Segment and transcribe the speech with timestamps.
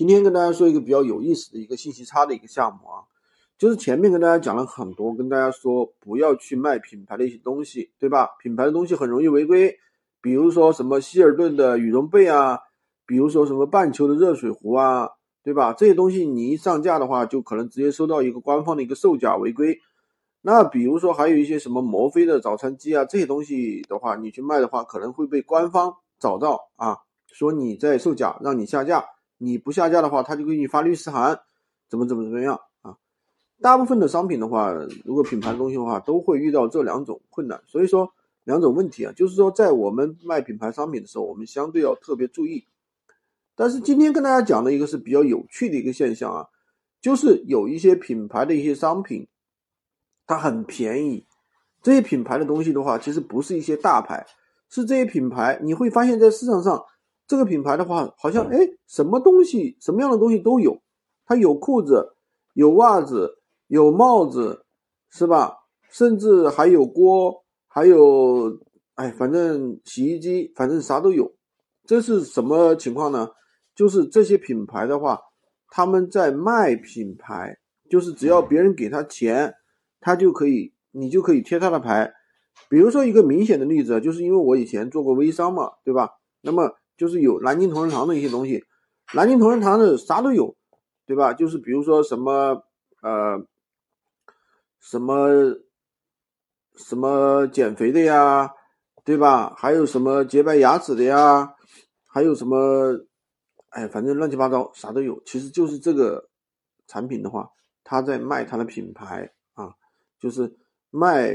[0.00, 3.04] 今天跟大家说一个比较有意思的一个信息差的一个项目啊，
[3.58, 8.30] 就是前面跟大家讲了很多，跟大家说不要去卖品牌的一些东西，对吧？
[8.42, 9.76] 品牌的东西很容易违规，
[10.22, 12.58] 比如说什么希尔顿的羽绒被啊，
[13.04, 15.06] 比如说什么半球的热水壶啊，
[15.42, 15.74] 对吧？
[15.74, 19.78] 这些东西你一上架的话，就可能直接收到一个官方的一个售假违规。
[20.40, 26.96] 那比如说还有一些什么摩飞的早餐机啊，这些东西的话，你去卖的话，可能会被官方找到啊，
[27.26, 29.04] 说你在售假，让你下架。
[29.42, 31.40] 你不下架的话，他就给你发律师函，
[31.88, 32.98] 怎么怎么怎么样啊？
[33.62, 34.70] 大部分的商品的话，
[35.04, 37.62] 如果品牌的东西的话，都会遇到这两种困难。
[37.66, 38.12] 所以说
[38.44, 42.66] 两种问题啊，就是说在我们卖品牌商品的时候，我们相对要特别注意。
[43.56, 46.46] 但是今天跟大家讲的一个是比较有趣的一个现象啊，
[47.00, 49.26] 就是有一些品牌的一些商品。
[50.26, 51.26] 它很便宜，
[51.82, 54.24] 这些品牌的东西的话，其实不是一些大牌，
[54.68, 55.58] 是这些品牌。
[55.60, 56.84] 你会发现在市场上，
[57.30, 58.58] 这个品牌的话，好像哎，
[58.88, 60.82] 什么东西，什么样的东西都有。
[61.24, 62.16] 它有裤子，
[62.54, 64.64] 有袜子，有帽子，
[65.10, 65.54] 是吧？
[65.92, 68.58] 甚至还有锅，还有
[68.96, 71.32] 哎，反正洗衣机，反正啥都有。
[71.86, 73.28] 这是什么情况呢？
[73.76, 75.20] 就是这些品牌的话，
[75.68, 77.56] 他们在卖品牌，
[77.88, 79.54] 就是只要别人给他钱。
[80.00, 82.12] 他就可以，你就可以贴他的牌，
[82.68, 86.10] 比如说一个明显的例子，就是因为我以前做过微商嘛，对吧？
[86.40, 88.62] 那么就是有南京同仁堂的一些东西，
[89.14, 90.54] 南京同仁堂的啥都有，
[91.06, 91.32] 对吧？
[91.32, 92.62] 就是比如说什么
[93.00, 93.42] 呃，
[94.78, 95.30] 什么
[96.76, 98.50] 什么减肥的呀，
[99.02, 99.54] 对吧？
[99.56, 101.54] 还有什么洁白牙齿的呀，
[102.06, 102.58] 还有什么，
[103.70, 105.22] 哎，反正乱七八糟啥都有。
[105.24, 106.28] 其实就是这个
[106.86, 107.48] 产品的话，
[107.82, 109.70] 他在卖他的品牌啊。
[110.20, 110.54] 就是
[110.90, 111.32] 卖，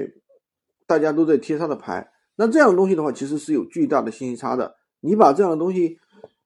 [0.85, 4.75] 大家都在贴他的牌，那这样东西的话，其实是有巨大的信息差的。
[5.05, 5.99] 你把这样的东西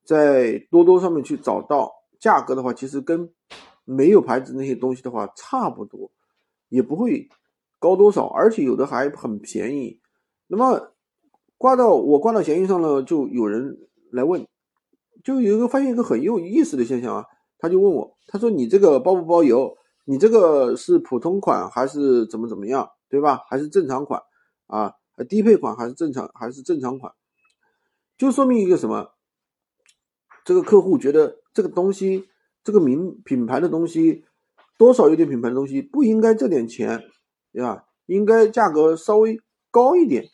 [0.03, 3.31] 在多多上面去找到价格的话，其实跟
[3.85, 6.11] 没有牌子那些东西的话差不多，
[6.67, 7.29] 也不会
[7.79, 10.01] 高多少，而且有的还很便宜。
[10.47, 10.91] 那么
[11.57, 13.77] 挂到我挂到闲鱼上了，就有人
[14.11, 14.45] 来问，
[15.23, 17.25] 就有一个发现一个很有意思的现象啊，
[17.59, 19.73] 他就问我，他说你这个包不包邮？
[20.03, 23.43] 你这个是普通款还是怎么怎么样，对吧？
[23.47, 24.21] 还是正常款
[24.67, 24.93] 啊？
[25.29, 27.13] 低配款还是正常还是正常款？
[28.19, 29.11] 就说明一个什么？
[30.43, 32.27] 这个客户觉得这个东西，
[32.65, 34.25] 这个名品牌的东西，
[34.77, 37.01] 多少有点品牌的东西不应该这点钱，
[37.53, 37.85] 对吧？
[38.07, 39.39] 应该价格稍微
[39.71, 40.25] 高一点，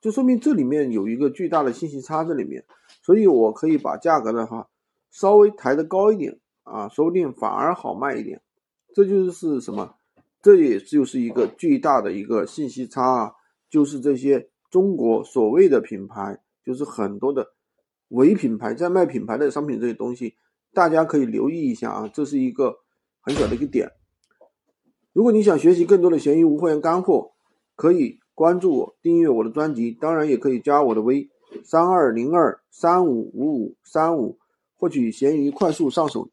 [0.00, 2.64] 就说明这里面有一个巨大的信息差在里面。
[3.02, 4.68] 所以我可以把价格的话
[5.10, 8.40] 稍微抬得高一点啊，说不定反而好卖一点。
[8.94, 9.96] 这就是什么？
[10.40, 13.32] 这也就是一个巨大的一个信息差啊！
[13.68, 17.48] 就是这些中国所谓的品牌，就是很多的
[18.08, 20.34] 伪品牌在卖品牌的商品这些东西，
[20.72, 22.10] 大家可以留意一下啊！
[22.12, 22.76] 这是一个
[23.20, 23.90] 很小的一个点。
[25.12, 27.32] 如果你想学习更多的闲鱼无货源干货，
[27.74, 31.28] 可以关注我，订阅我的专辑，当然也可以加我的微
[31.64, 34.38] 三二零二三五五五三五，
[34.76, 36.30] 获取闲鱼快速上手